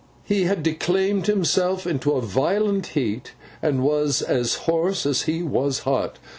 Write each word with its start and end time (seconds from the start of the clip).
He 0.23 0.45
had 0.45 0.63
declaimed 0.63 1.27
himself 1.27 1.85
into 1.85 2.13
a 2.13 2.21
violent 2.21 2.87
heat, 2.87 3.33
and 3.61 3.83
was 3.83 4.23
as 4.23 4.55
hoarse 4.65 5.05
as 5.05 5.21
he 5.29 5.43
was 5.43 5.81
hot. 5.81 6.17